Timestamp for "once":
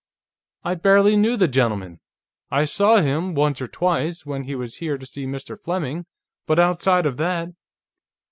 3.35-3.61